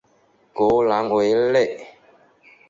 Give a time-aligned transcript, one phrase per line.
[0.55, 1.89] 格朗维列。